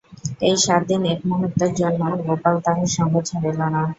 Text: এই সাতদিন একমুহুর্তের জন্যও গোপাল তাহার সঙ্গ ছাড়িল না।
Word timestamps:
এই 0.47 0.55
সাতদিন 0.63 1.01
একমুহুর্তের 1.07 1.71
জন্যও 1.79 2.15
গোপাল 2.25 2.55
তাহার 2.65 2.89
সঙ্গ 2.95 3.13
ছাড়িল 3.29 3.59
না। 3.65 3.81